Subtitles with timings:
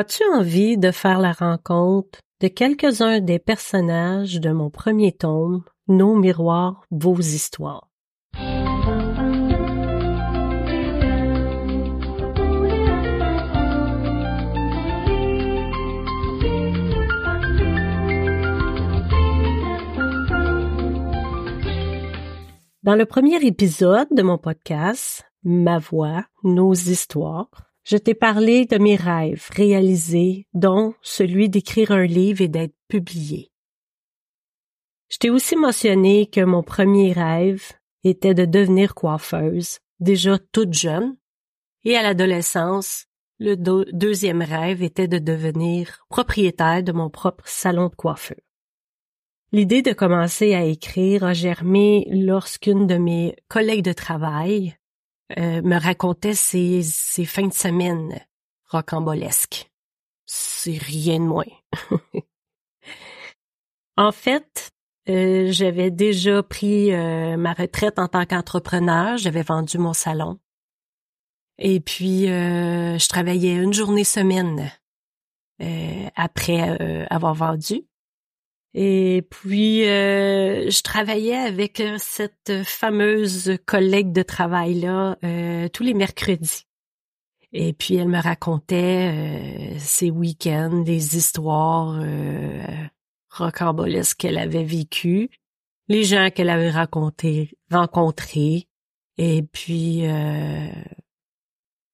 [0.00, 6.14] As-tu envie de faire la rencontre de quelques-uns des personnages de mon premier tome, Nos
[6.14, 7.90] miroirs, vos histoires?
[22.84, 28.76] Dans le premier épisode de mon podcast, Ma voix, nos histoires, je t'ai parlé de
[28.76, 33.50] mes rêves réalisés, dont celui d'écrire un livre et d'être publié.
[35.08, 37.72] Je t'ai aussi mentionné que mon premier rêve
[38.04, 41.16] était de devenir coiffeuse, déjà toute jeune,
[41.84, 43.06] et à l'adolescence,
[43.38, 48.36] le deuxième rêve était de devenir propriétaire de mon propre salon de coiffure.
[49.50, 54.76] L'idée de commencer à écrire a germé lorsqu'une de mes collègues de travail
[55.36, 58.18] euh, me racontait ses, ses fins de semaine
[58.70, 59.70] rocambolesques.
[60.24, 61.44] C'est rien de moins.
[63.96, 64.70] en fait,
[65.10, 70.38] euh, j'avais déjà pris euh, ma retraite en tant qu'entrepreneur, j'avais vendu mon salon.
[71.58, 74.70] Et puis, je travaillais une journée semaine
[76.14, 77.82] après avoir vendu.
[78.74, 85.94] Et puis, euh, je travaillais avec euh, cette fameuse collègue de travail-là euh, tous les
[85.94, 86.66] mercredis.
[87.52, 91.98] Et puis, elle me racontait ses week-ends, des histoires
[93.30, 95.30] rocambolesques qu'elle avait vécues,
[95.88, 98.68] les gens qu'elle avait rencontrés,
[99.16, 100.02] et puis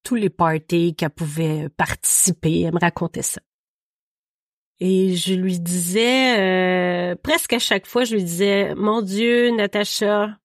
[0.02, 2.62] tous les parties qu'elle pouvait participer.
[2.62, 3.41] Elle me racontait ça.
[4.80, 10.39] Et je lui disais, euh, presque à chaque fois, je lui disais, mon Dieu, Natacha,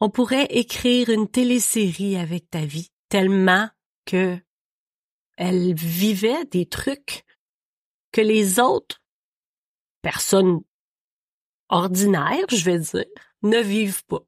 [0.00, 3.68] on pourrait écrire une télésérie avec ta vie, tellement
[4.06, 4.38] que
[5.36, 7.24] elle vivait des trucs
[8.12, 9.02] que les autres
[10.02, 10.60] personnes
[11.68, 13.04] ordinaires, je vais dire,
[13.42, 14.24] ne vivent pas.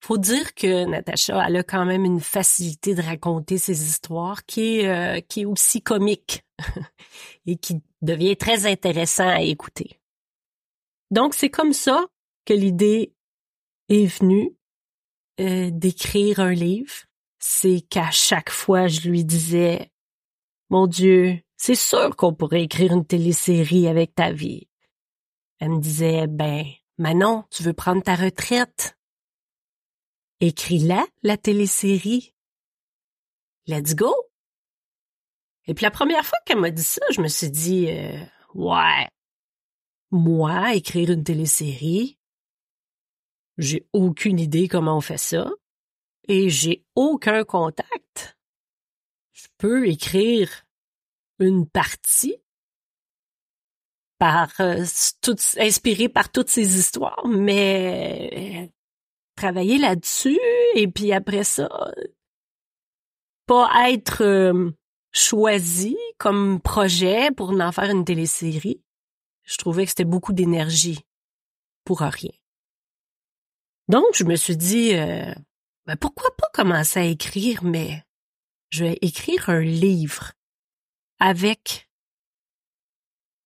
[0.00, 4.78] Faut dire que Natacha, elle a quand même une facilité de raconter ses histoires qui
[4.78, 6.44] est, euh, qui est aussi comique
[7.46, 10.00] et qui devient très intéressant à écouter.
[11.10, 12.06] Donc, c'est comme ça
[12.44, 13.14] que l'idée
[13.88, 14.56] est venue
[15.40, 16.94] euh, d'écrire un livre.
[17.38, 19.90] C'est qu'à chaque fois, je lui disais,
[20.70, 24.68] mon Dieu, c'est sûr qu'on pourrait écrire une télésérie avec ta vie.
[25.60, 26.64] Elle me disait, ben,
[26.98, 28.96] Manon, tu veux prendre ta retraite?
[30.40, 32.34] Écris-la, la télésérie.
[33.66, 34.27] Let's go!
[35.68, 38.18] Et puis la première fois qu'elle m'a dit ça, je me suis dit, euh,
[38.54, 39.06] ouais,
[40.10, 42.18] moi, écrire une télésérie,
[43.58, 45.50] j'ai aucune idée comment on fait ça
[46.26, 48.38] et j'ai aucun contact.
[49.32, 50.64] Je peux écrire
[51.38, 52.36] une partie
[54.18, 54.84] par euh,
[55.58, 58.72] inspirée par toutes ces histoires, mais
[59.36, 60.40] travailler là-dessus
[60.74, 61.68] et puis après ça,
[63.46, 64.70] pas être euh,
[65.12, 68.82] choisi comme projet pour en faire une télésérie.
[69.44, 71.00] Je trouvais que c'était beaucoup d'énergie
[71.84, 72.32] pour rien.
[73.88, 75.34] Donc, je me suis dit, euh,
[75.86, 78.04] ben pourquoi pas commencer à écrire, mais
[78.70, 80.32] je vais écrire un livre
[81.18, 81.88] avec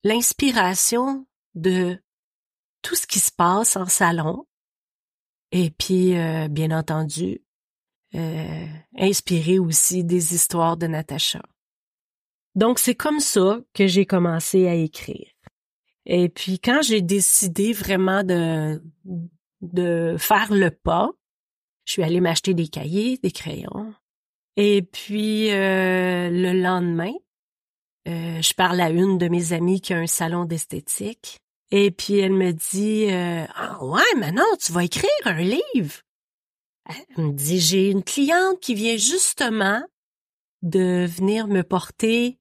[0.02, 2.02] l'inspiration de
[2.82, 4.44] tout ce qui se passe en salon,
[5.52, 7.44] et puis, euh, bien entendu,
[8.14, 8.66] euh,
[8.98, 11.42] inspiré aussi des histoires de Natacha.
[12.54, 15.30] Donc, c'est comme ça que j'ai commencé à écrire.
[16.04, 18.82] Et puis, quand j'ai décidé vraiment de,
[19.60, 21.10] de faire le pas,
[21.84, 23.94] je suis allée m'acheter des cahiers, des crayons.
[24.56, 27.12] Et puis, euh, le lendemain,
[28.08, 31.38] euh, je parle à une de mes amies qui a un salon d'esthétique.
[31.70, 36.00] Et puis elle me dit euh, Ah ouais, maintenant tu vas écrire un livre.
[36.86, 39.82] Elle me dit J'ai une cliente qui vient justement
[40.62, 42.38] de venir me porter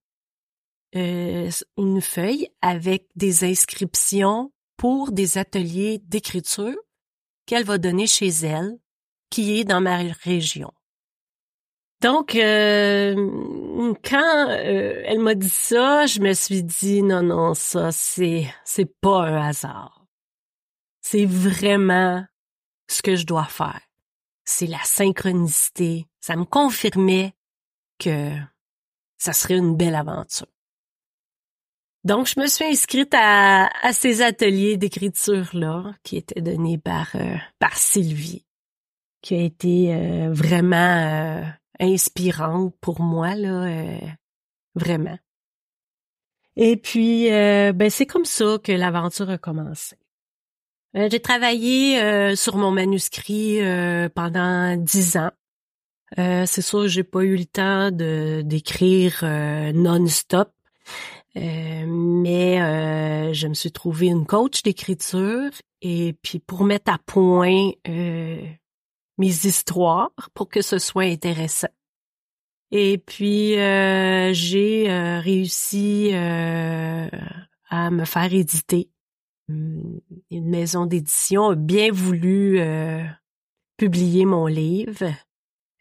[0.96, 6.76] euh, une feuille avec des inscriptions pour des ateliers d'écriture
[7.46, 8.78] qu'elle va donner chez elle,
[9.30, 10.74] qui est dans ma région.
[12.02, 17.92] Donc, euh, quand euh, elle m'a dit ça, je me suis dit non, non, ça
[17.92, 20.04] c'est c'est pas un hasard.
[21.02, 22.26] C'est vraiment
[22.88, 23.82] ce que je dois faire.
[24.46, 26.08] C'est la synchronicité.
[26.20, 27.36] Ça me confirmait
[28.00, 28.32] que
[29.18, 30.48] ça serait une belle aventure.
[32.04, 37.76] Donc, je me suis inscrite à, ces ateliers d'écriture-là, qui étaient donnés par, euh, par
[37.78, 38.46] Sylvie,
[39.22, 41.44] qui a été vraiment
[41.80, 43.36] inspirante pour moi.
[43.36, 44.00] Là, euh,
[44.76, 45.18] vraiment.
[46.56, 49.96] Et puis, euh, ben c'est comme ça que l'aventure a commencé.
[50.98, 53.60] Euh, j'ai travaillé euh, sur mon manuscrit
[54.14, 55.32] pendant dix ans.
[56.18, 59.24] c'est sûr, j'ai pas eu le temps de d'écrire
[59.74, 60.52] non-stop,
[61.36, 62.58] mais
[63.34, 65.52] je me suis trouvé une coach d'écriture
[65.82, 71.70] et puis pour mettre à point mes histoires pour que ce soit intéressant.
[72.72, 77.10] Et puis euh, j'ai euh, réussi euh,
[77.70, 78.90] à me faire éditer.
[79.50, 80.00] Hum,
[80.30, 82.60] une maison d'édition a bien voulu
[83.78, 85.14] publier mon livre.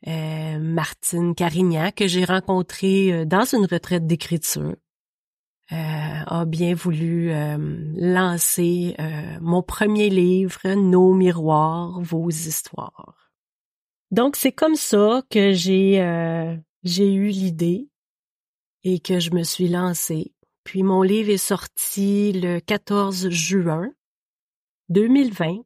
[0.06, 4.74] Martine Carignan, que j'ai rencontrée dans une retraite d'écriture,
[5.70, 7.32] a bien voulu
[7.96, 8.96] lancer
[9.40, 13.30] mon premier livre, Nos miroirs, vos histoires.
[14.10, 16.00] Donc c'est comme ça que j'ai
[16.82, 17.88] j'ai eu l'idée
[18.84, 20.34] et que je me suis lancée.
[20.64, 23.90] Puis mon livre est sorti le 14 juin
[24.88, 25.64] 2020,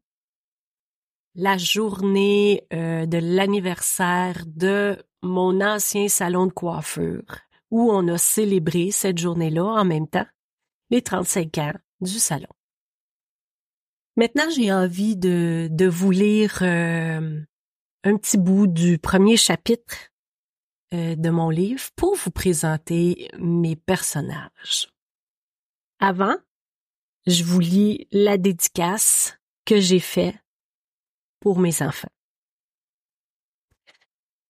[1.34, 7.40] la journée euh, de l'anniversaire de mon ancien salon de coiffure,
[7.75, 10.29] où on a célébré cette journée-là en même temps
[10.91, 12.47] les 35 ans du salon.
[14.17, 17.43] Maintenant, j'ai envie de, vous lire euh,
[18.05, 20.12] un petit bout du premier chapitre
[20.93, 24.88] euh, de mon livre pour vous présenter mes personnages.
[25.99, 26.37] Avant,
[27.26, 30.37] je vous lis la dédicace que j'ai faite
[31.41, 32.12] pour mes enfants.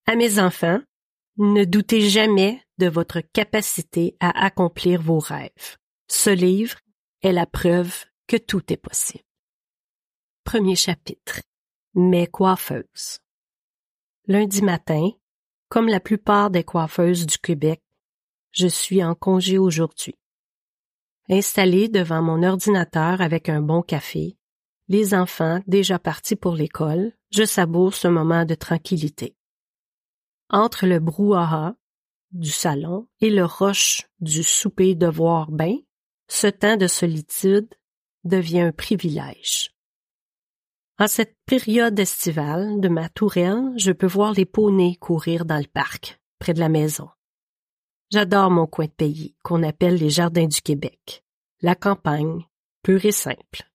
[0.05, 0.83] À mes enfants,
[1.39, 5.77] ne doutez jamais de votre capacité à accomplir vos rêves.
[6.09, 6.77] Ce livre
[7.23, 9.25] est la preuve que tout est possible.
[10.45, 11.41] Premier chapitre.
[11.95, 13.21] Mes coiffeuses.
[14.27, 15.11] Lundi matin,
[15.69, 17.81] comme la plupart des coiffeuses du Québec,
[18.53, 20.17] je suis en congé aujourd'hui.
[21.29, 24.37] Installé devant mon ordinateur avec un bon café,
[24.89, 29.35] les enfants déjà partis pour l'école, je savoure ce moment de tranquillité.
[30.51, 31.75] Entre le brouhaha
[32.35, 35.77] du salon et le roche du souper de voir bain,
[36.29, 37.73] ce temps de solitude
[38.25, 39.75] devient un privilège.
[40.99, 45.67] En cette période estivale de ma tourelle, je peux voir les poneys courir dans le
[45.67, 47.09] parc, près de la maison.
[48.11, 51.25] J'adore mon coin de pays, qu'on appelle les Jardins du Québec.
[51.63, 52.47] La campagne,
[52.83, 53.69] pure et simple.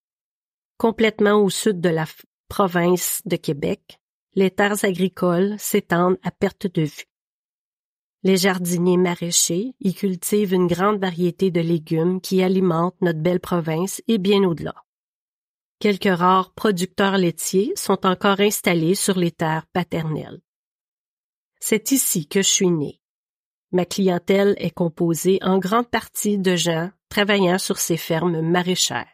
[0.77, 2.05] Complètement au sud de la
[2.47, 3.99] province de Québec,
[4.35, 7.09] les terres agricoles s'étendent à perte de vue.
[8.23, 14.01] Les jardiniers maraîchers y cultivent une grande variété de légumes qui alimentent notre belle province
[14.07, 14.75] et bien au-delà.
[15.79, 20.41] Quelques rares producteurs laitiers sont encore installés sur les terres paternelles.
[21.61, 22.99] C'est ici que je suis né.
[23.71, 29.07] Ma clientèle est composée en grande partie de gens travaillant sur ces fermes maraîchères.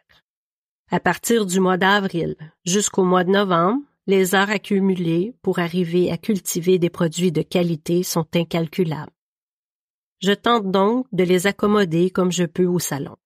[0.90, 6.16] À partir du mois d'avril jusqu'au mois de novembre, les heures accumulées pour arriver à
[6.16, 9.12] cultiver des produits de qualité sont incalculables.
[10.20, 13.16] Je tente donc de les accommoder comme je peux au salon.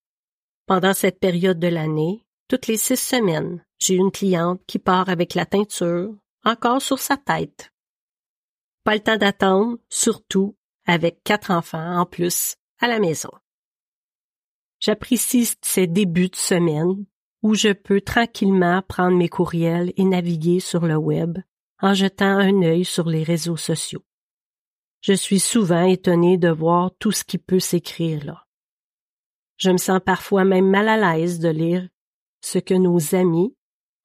[0.67, 5.35] Pendant cette période de l'année, toutes les six semaines, j'ai une cliente qui part avec
[5.35, 7.71] la teinture encore sur sa tête.
[8.85, 10.57] Pas le temps d'attendre, surtout
[10.87, 13.31] avec quatre enfants en plus à la maison.
[14.81, 17.05] J'apprécie ces débuts de semaine
[17.43, 21.39] où je peux tranquillement prendre mes courriels et naviguer sur le web
[21.81, 24.05] en jetant un œil sur les réseaux sociaux.
[25.01, 28.47] Je suis souvent étonnée de voir tout ce qui peut s'écrire là.
[29.57, 31.89] Je me sens parfois même mal à l'aise de lire
[32.43, 33.55] ce que nos amis,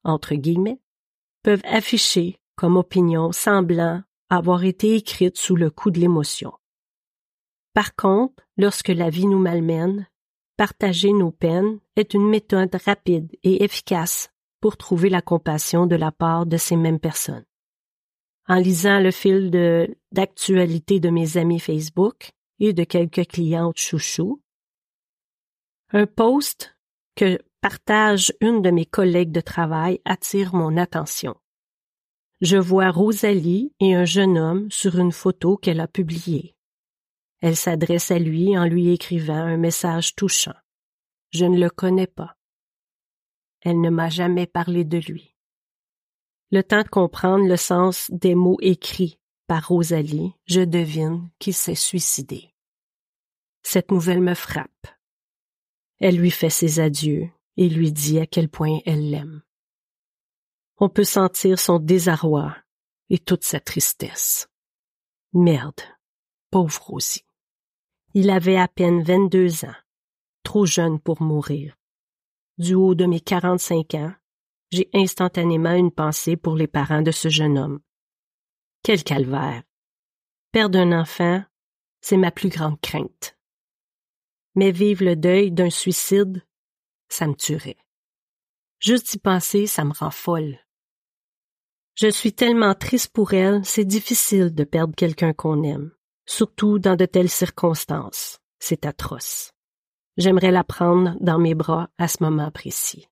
[0.04, 0.80] entre guillemets,
[1.42, 6.52] peuvent afficher comme opinion semblant avoir été écrite sous le coup de l'émotion.
[7.74, 10.08] Par contre, lorsque la vie nous malmène,
[10.56, 16.12] partager nos peines est une méthode rapide et efficace pour trouver la compassion de la
[16.12, 17.44] part de ces mêmes personnes.
[18.48, 19.50] En lisant le fil
[20.12, 24.40] d'actualité de mes amis Facebook et de quelques clientes chouchous,
[25.92, 26.76] un post
[27.16, 31.36] que partage une de mes collègues de travail attire mon attention.
[32.40, 36.55] Je vois Rosalie et un jeune homme sur une photo qu'elle a publiée.
[37.40, 40.54] Elle s'adresse à lui en lui écrivant un message touchant.
[41.30, 42.36] Je ne le connais pas.
[43.60, 45.34] Elle ne m'a jamais parlé de lui.
[46.50, 51.74] Le temps de comprendre le sens des mots écrits par Rosalie, je devine qu'il s'est
[51.74, 52.54] suicidé.
[53.62, 54.86] Cette nouvelle me frappe.
[55.98, 59.42] Elle lui fait ses adieux et lui dit à quel point elle l'aime.
[60.78, 62.56] On peut sentir son désarroi
[63.10, 64.48] et toute sa tristesse.
[65.32, 65.80] Merde,
[66.50, 67.25] pauvre Rosie.
[68.18, 69.76] Il avait à peine vingt-deux ans,
[70.42, 71.76] trop jeune pour mourir.
[72.56, 74.14] Du haut de mes quarante-cinq ans,
[74.70, 77.80] j'ai instantanément une pensée pour les parents de ce jeune homme.
[78.82, 79.64] Quel calvaire.
[80.50, 81.44] Perdre un enfant,
[82.00, 83.36] c'est ma plus grande crainte.
[84.54, 86.42] Mais vivre le deuil d'un suicide,
[87.10, 87.76] ça me tuerait.
[88.78, 90.58] Juste y penser, ça me rend folle.
[91.96, 95.94] Je suis tellement triste pour elle, c'est difficile de perdre quelqu'un qu'on aime,
[96.26, 98.38] surtout dans de telles circonstances.
[98.58, 99.52] C'est atroce.
[100.16, 103.08] J'aimerais la prendre dans mes bras à ce moment précis.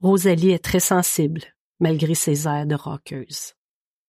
[0.00, 1.42] Rosalie est très sensible,
[1.80, 3.54] malgré ses airs de roqueuse.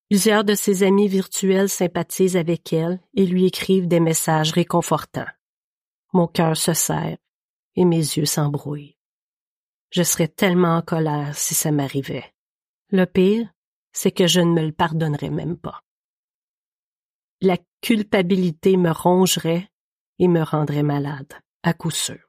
[0.09, 5.25] Plusieurs de ses amis virtuels sympathisent avec elle et lui écrivent des messages réconfortants.
[6.13, 7.17] Mon cœur se serre
[7.75, 8.97] et mes yeux s'embrouillent.
[9.89, 12.33] Je serais tellement en colère si ça m'arrivait.
[12.89, 13.49] Le pire,
[13.91, 15.81] c'est que je ne me le pardonnerais même pas.
[17.41, 19.69] La culpabilité me rongerait
[20.19, 22.19] et me rendrait malade, à coup sûr.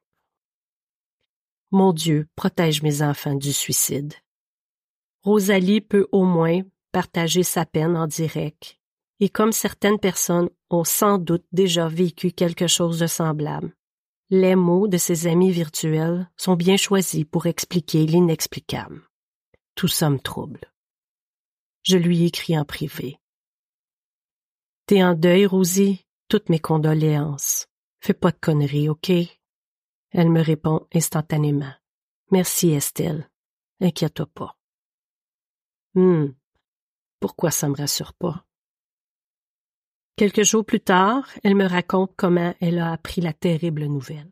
[1.71, 4.13] Mon Dieu, protège mes enfants du suicide.
[5.23, 6.61] Rosalie peut au moins
[6.91, 8.77] partager sa peine en direct,
[9.19, 13.73] et comme certaines personnes ont sans doute déjà vécu quelque chose de semblable,
[14.29, 19.01] les mots de ses amis virtuels sont bien choisis pour expliquer l'inexplicable.
[19.75, 20.59] Tout ça me trouble.
[21.83, 23.19] Je lui écris en privé.
[24.87, 26.05] T'es en deuil, Rosie?
[26.29, 27.67] Toutes mes condoléances.
[27.99, 29.11] Fais pas de conneries, OK?
[30.11, 31.73] Elle me répond instantanément.
[32.31, 33.29] Merci, Estelle.
[33.81, 34.57] Inquiète-toi pas.
[35.95, 36.33] Hum.
[37.19, 38.45] Pourquoi ça me rassure pas?
[40.15, 44.31] Quelques jours plus tard, elle me raconte comment elle a appris la terrible nouvelle.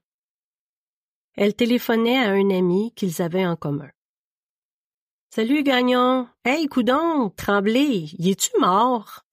[1.33, 3.91] Elle téléphonait à un ami qu'ils avaient en commun.
[5.31, 6.29] Salut, Gagnon.
[6.45, 9.24] Hey, coudon, Tremblay, y es-tu mort?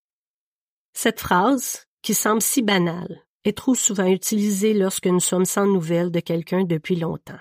[0.93, 6.11] Cette phrase, qui semble si banale, est trop souvent utilisée lorsque nous sommes sans nouvelles
[6.11, 7.41] de quelqu'un depuis longtemps.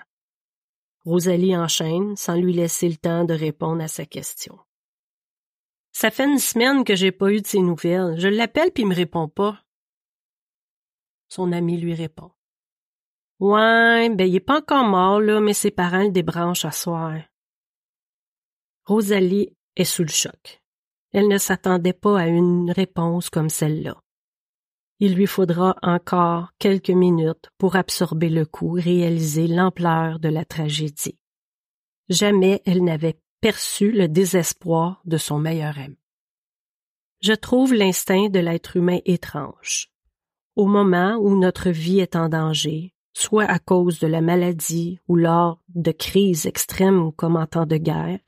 [1.04, 4.58] Rosalie enchaîne sans lui laisser le temps de répondre à sa question.
[5.92, 8.18] Ça fait une semaine que j'ai pas eu de ses nouvelles.
[8.18, 9.62] Je l'appelle puis il me répond pas.
[11.28, 12.30] Son ami lui répond.
[13.40, 17.18] Ouais, ben il est pas encore mort, là, mais ses parents le débranchent à soir.
[18.84, 20.61] Rosalie est sous le choc.
[21.12, 24.00] Elle ne s'attendait pas à une réponse comme celle-là.
[24.98, 31.18] Il lui faudra encore quelques minutes pour absorber le coup, réaliser l'ampleur de la tragédie.
[32.08, 35.98] Jamais elle n'avait perçu le désespoir de son meilleur ami.
[37.20, 39.90] Je trouve l'instinct de l'être humain étrange.
[40.56, 45.16] Au moment où notre vie est en danger, soit à cause de la maladie ou
[45.16, 48.18] lors de crises extrêmes comme en temps de guerre,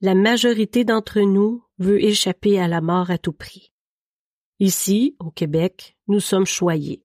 [0.00, 3.72] la majorité d'entre nous veut échapper à la mort à tout prix.
[4.58, 7.04] Ici, au Québec, nous sommes choyés.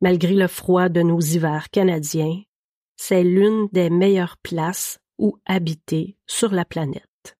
[0.00, 2.42] Malgré le froid de nos hivers canadiens,
[2.96, 7.36] c'est l'une des meilleures places ou habité sur la planète.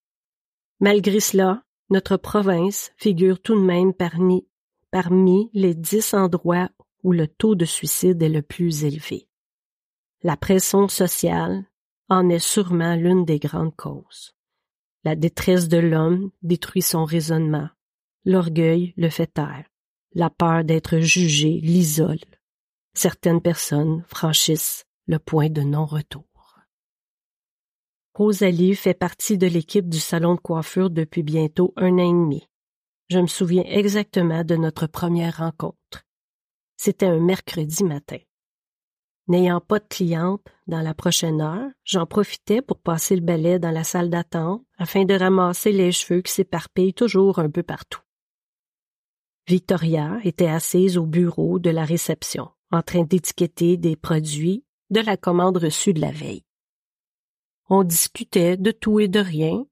[0.81, 4.47] Malgré cela, notre province figure tout de même parmi,
[4.91, 6.71] parmi les dix endroits
[7.03, 9.29] où le taux de suicide est le plus élevé.
[10.23, 11.65] La pression sociale
[12.09, 14.35] en est sûrement l'une des grandes causes.
[15.05, 17.69] La détresse de l'homme détruit son raisonnement.
[18.25, 19.67] L'orgueil le fait taire.
[20.15, 22.21] La peur d'être jugé l'isole.
[22.95, 26.25] Certaines personnes franchissent le point de non-retour.
[28.15, 32.49] Rosalie fait partie de l'équipe du salon de coiffure depuis bientôt un an et demi.
[33.11, 36.07] Je me souviens exactement de notre première rencontre.
[36.77, 38.19] C'était un mercredi matin.
[39.27, 43.71] N'ayant pas de cliente dans la prochaine heure, j'en profitais pour passer le balai dans
[43.71, 48.01] la salle d'attente afin de ramasser les cheveux qui s'éparpillent toujours un peu partout.
[49.49, 55.17] Victoria était assise au bureau de la réception, en train d'étiqueter des produits de la
[55.17, 56.45] commande reçue de la veille.
[57.71, 59.65] On discutait de tout et de rien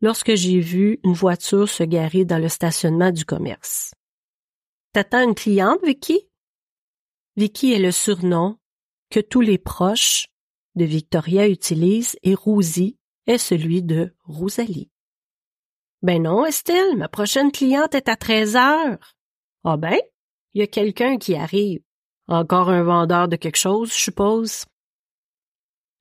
[0.00, 3.94] lorsque j'ai vu une voiture se garer dans le stationnement du commerce.
[4.92, 6.28] T'attends une cliente, Vicky?
[7.36, 8.58] Vicky est le surnom
[9.10, 10.28] que tous les proches
[10.76, 14.90] de Victoria utilisent et Rosie est celui de Rosalie.
[16.02, 19.14] Ben non, Estelle, ma prochaine cliente est à 13 heures.
[19.64, 19.98] Ah ben,
[20.52, 21.80] il y a quelqu'un qui arrive.
[22.28, 24.64] Encore un vendeur de quelque chose, je suppose.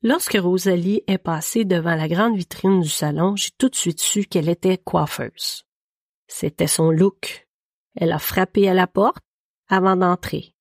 [0.02, 4.26] Lorsque Rosalie est passée devant la grande vitrine du salon, j'ai tout de suite su
[4.26, 5.64] qu'elle était coiffeuse.
[6.28, 7.48] C'était son look.
[7.96, 9.24] Elle a frappé à la porte
[9.70, 10.53] avant d'entrer.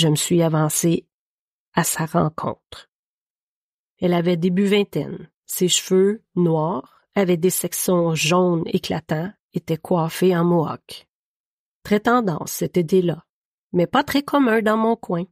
[0.00, 1.06] Je me suis avancée
[1.74, 2.88] à sa rencontre.
[4.00, 5.28] Elle avait début vingtaine.
[5.44, 11.06] Ses cheveux, noirs, avaient des sections jaunes éclatants, étaient coiffés en mohawk.
[11.82, 13.26] Très tendance, cette idée-là.
[13.74, 15.24] mais pas très commun dans mon coin.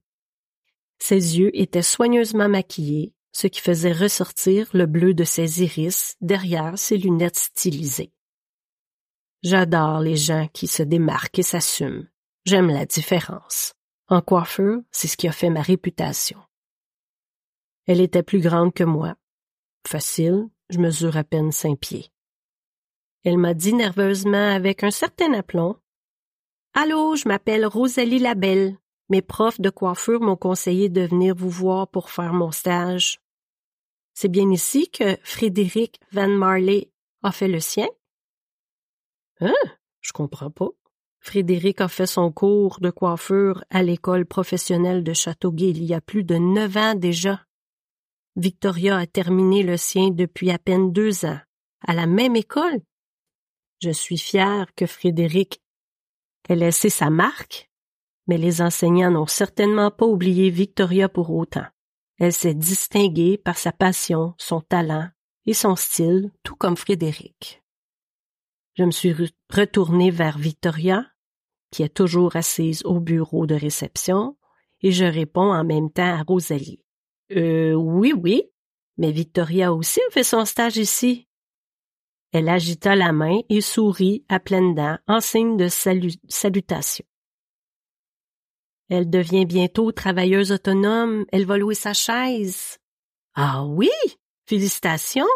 [0.98, 6.78] Ses yeux étaient soigneusement maquillés, ce qui faisait ressortir le bleu de ses iris derrière
[6.78, 8.12] ses lunettes stylisées.
[9.42, 12.06] J'adore les gens qui se démarquent et s'assument.
[12.44, 13.72] J'aime la différence.
[14.08, 16.38] En coiffure, c'est ce qui a fait ma réputation.
[17.86, 19.16] Elle était plus grande que moi.
[19.86, 22.10] Facile, je mesure à peine cinq pieds.
[23.24, 25.76] Elle m'a dit nerveusement avec un certain aplomb.
[26.72, 28.78] Allô, je m'appelle Rosalie Labelle.
[29.10, 33.20] Mes profs de coiffure m'ont conseillé de venir vous voir pour faire mon stage.
[34.14, 36.90] C'est bien ici que Frédéric Van Marley
[37.22, 37.88] a fait le sien?
[39.40, 39.54] Hein?
[40.00, 40.68] Je comprends pas.
[41.20, 46.00] Frédéric a fait son cours de coiffure à l'école professionnelle de Châteauguay il y a
[46.00, 47.44] plus de neuf ans déjà.
[48.36, 51.40] Victoria a terminé le sien depuis à peine deux ans,
[51.86, 52.80] à la même école?
[53.80, 55.60] Je suis fière que Frédéric
[56.48, 57.70] ait laissé sa marque,
[58.26, 61.66] mais les enseignants n'ont certainement pas oublié Victoria pour autant.
[62.18, 65.08] Elle s'est distinguée par sa passion, son talent
[65.46, 67.62] et son style, tout comme Frédéric.
[68.78, 69.12] Je me suis
[69.50, 71.04] retournée vers Victoria,
[71.72, 74.36] qui est toujours assise au bureau de réception,
[74.82, 76.80] et je réponds en même temps à Rosalie.
[77.34, 78.44] Euh, oui, oui,
[78.96, 81.26] mais Victoria aussi a fait son stage ici.
[82.30, 87.04] Elle agita la main et sourit à pleines dents en signe de salutation.
[88.90, 92.78] Elle devient bientôt travailleuse autonome, elle va louer sa chaise.
[93.34, 93.90] Ah oui,
[94.46, 95.26] félicitations,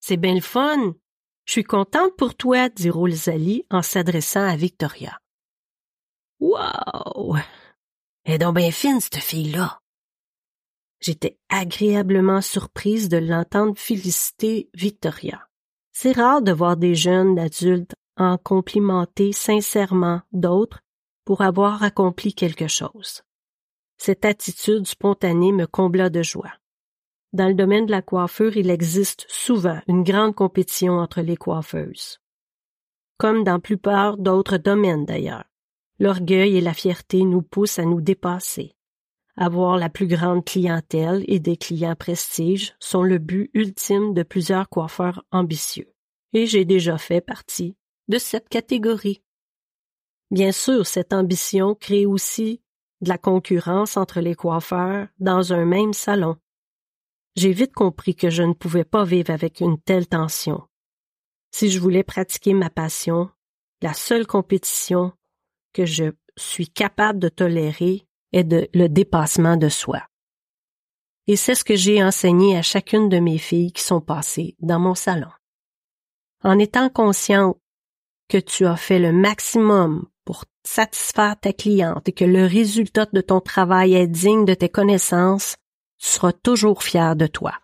[0.00, 0.94] c'est bien le fun.
[1.46, 5.20] Je suis contente pour toi, dit Rosalie en s'adressant à Victoria.
[6.40, 7.36] Wow!
[8.24, 9.80] Elle est donc bien fine, cette fille-là.
[11.00, 15.48] J'étais agréablement surprise de l'entendre féliciter Victoria.
[15.92, 20.80] C'est rare de voir des jeunes adultes en complimenter sincèrement d'autres
[21.24, 23.22] pour avoir accompli quelque chose.
[23.98, 26.52] Cette attitude spontanée me combla de joie.
[27.36, 32.18] Dans le domaine de la coiffure, il existe souvent une grande compétition entre les coiffeuses.
[33.18, 35.44] Comme dans plupart d'autres domaines d'ailleurs.
[35.98, 38.74] L'orgueil et la fierté nous poussent à nous dépasser.
[39.36, 44.70] Avoir la plus grande clientèle et des clients prestige sont le but ultime de plusieurs
[44.70, 45.92] coiffeurs ambitieux.
[46.32, 47.76] Et j'ai déjà fait partie
[48.08, 49.22] de cette catégorie.
[50.30, 52.62] Bien sûr, cette ambition crée aussi
[53.02, 56.38] de la concurrence entre les coiffeurs dans un même salon.
[57.36, 60.66] J'ai vite compris que je ne pouvais pas vivre avec une telle tension.
[61.52, 63.30] Si je voulais pratiquer ma passion,
[63.82, 65.12] la seule compétition
[65.74, 66.04] que je
[66.36, 70.02] suis capable de tolérer est de le dépassement de soi.
[71.26, 74.78] Et c'est ce que j'ai enseigné à chacune de mes filles qui sont passées dans
[74.78, 75.30] mon salon.
[76.42, 77.58] En étant consciente
[78.28, 83.20] que tu as fait le maximum pour satisfaire ta cliente et que le résultat de
[83.20, 85.56] ton travail est digne de tes connaissances,
[85.98, 87.54] tu seras toujours fier de toi.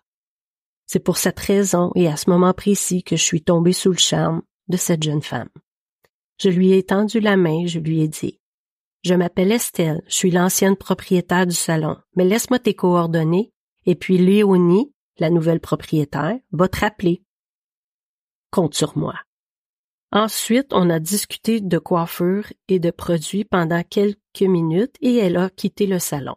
[0.87, 3.99] C'est pour cette raison et à ce moment précis que je suis tombée sous le
[3.99, 5.49] charme de cette jeune femme.
[6.39, 8.41] Je lui ai tendu la main, je lui ai dit
[9.05, 13.53] Je m'appelle Estelle, je suis l'ancienne propriétaire du salon, mais laisse-moi tes coordonnées,
[13.87, 17.23] et puis Léonie, la nouvelle propriétaire, va te rappeler.
[18.51, 19.15] Compte sur moi.
[20.11, 25.49] Ensuite, on a discuté de coiffure et de produits pendant quelques minutes et elle a
[25.49, 26.35] quitté le salon.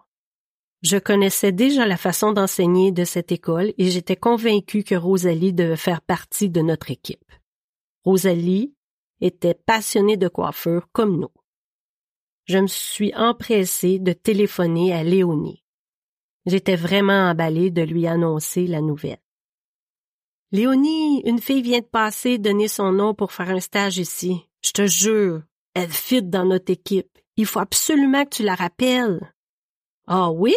[0.85, 5.77] Je connaissais déjà la façon d'enseigner de cette école et j'étais convaincue que Rosalie devait
[5.77, 7.31] faire partie de notre équipe.
[8.03, 8.71] Rosalie
[9.19, 11.31] était passionnée de coiffure comme nous.
[12.45, 15.63] Je me suis empressée de téléphoner à Léonie.
[16.45, 19.17] J'étais vraiment emballée de lui annoncer la nouvelle.
[20.51, 24.47] Léonie, une fille vient de passer donner son nom pour faire un stage ici.
[24.63, 25.41] Je te jure,
[25.73, 27.17] elle fit dans notre équipe.
[27.37, 29.34] Il faut absolument que tu la rappelles.
[30.07, 30.55] Ah oui?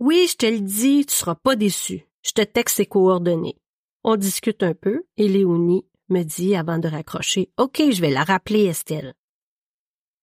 [0.00, 2.06] Oui, je te le dis, tu seras pas déçu.
[2.22, 3.58] Je te texte ses coordonnées.
[4.02, 8.24] On discute un peu et Léonie me dit avant de raccrocher OK, je vais la
[8.24, 9.14] rappeler, Estelle.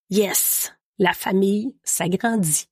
[0.10, 2.68] Yes, la famille s'agrandit.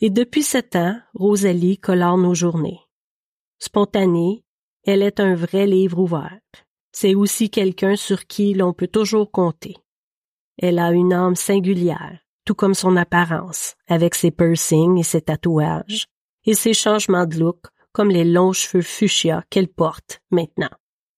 [0.00, 2.80] Et depuis sept ans, Rosalie colore nos journées.
[3.58, 4.44] Spontanée,
[4.84, 6.40] elle est un vrai livre ouvert.
[6.90, 9.76] C'est aussi quelqu'un sur qui l'on peut toujours compter.
[10.58, 16.06] Elle a une âme singulière, tout comme son apparence, avec ses piercings et ses tatouages,
[16.44, 20.70] et ses changements de look, comme les longs cheveux fuchsia qu'elle porte maintenant.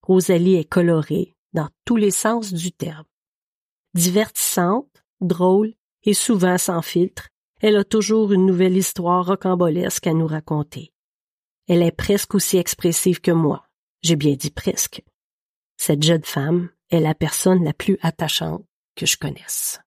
[0.02, 3.06] Rosalie est colorée dans tous les sens du terme.
[3.94, 7.28] Divertissante, drôle et souvent sans filtre,
[7.60, 10.92] elle a toujours une nouvelle histoire rocambolesque à nous raconter.
[11.68, 13.66] Elle est presque aussi expressive que moi.
[14.02, 15.02] J'ai bien dit presque.
[15.78, 19.80] Cette jeune femme est la personne la plus attachante que je connaisse.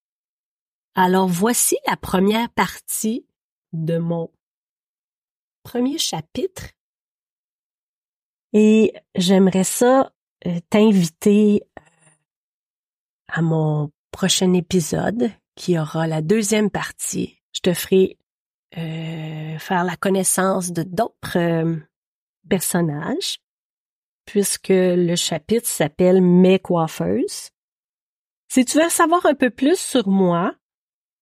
[1.00, 3.28] Alors voici la première partie
[3.72, 4.32] de mon
[5.62, 6.72] premier chapitre.
[8.52, 10.12] Et j'aimerais ça
[10.48, 11.82] euh, t'inviter euh,
[13.28, 17.44] à mon prochain épisode qui aura la deuxième partie.
[17.54, 18.18] Je te ferai
[18.76, 21.78] euh, faire la connaissance de d'autres
[22.50, 23.38] personnages
[24.26, 27.52] puisque le chapitre s'appelle Mes coiffeuses.
[28.52, 30.57] Si tu veux savoir un peu plus sur moi,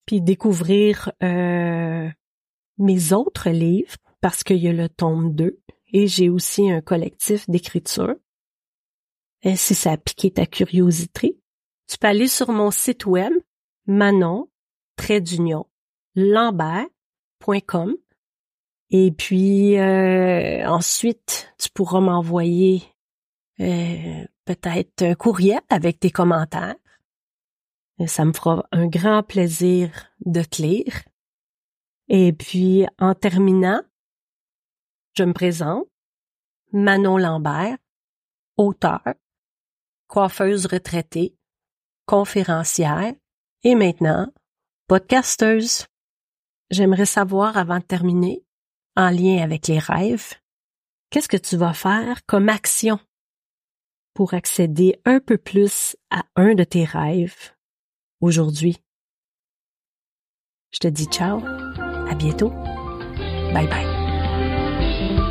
[0.05, 2.09] puis découvrir euh,
[2.77, 5.59] mes autres livres, parce qu'il y a le tome 2,
[5.93, 8.15] et j'ai aussi un collectif d'écriture.
[9.43, 11.37] Et si ça a piqué ta curiosité,
[11.87, 13.31] tu peux aller sur mon site web
[13.85, 14.49] manon
[16.15, 17.95] lambert.com
[18.89, 22.83] et puis euh, ensuite tu pourras m'envoyer
[23.59, 26.75] euh, peut-être un courriel avec tes commentaires.
[28.07, 29.89] Ça me fera un grand plaisir
[30.25, 31.03] de te lire.
[32.07, 33.81] Et puis, en terminant,
[35.13, 35.87] je me présente,
[36.73, 37.77] Manon Lambert,
[38.57, 39.01] auteur,
[40.07, 41.37] coiffeuse retraitée,
[42.05, 43.13] conférencière
[43.63, 44.31] et maintenant
[44.87, 45.87] podcasteuse.
[46.69, 48.43] J'aimerais savoir avant de terminer,
[48.95, 50.33] en lien avec les rêves,
[51.09, 52.99] qu'est-ce que tu vas faire comme action
[54.13, 57.54] pour accéder un peu plus à un de tes rêves?
[58.21, 58.77] Aujourd'hui.
[60.71, 62.49] Je te dis ciao, à bientôt,
[63.53, 65.24] bye bye.